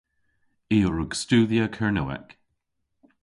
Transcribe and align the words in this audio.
I 0.75 0.79
a 0.87 0.89
wrug 0.89 1.11
studhya 1.21 1.65
Kernewek. 1.75 2.27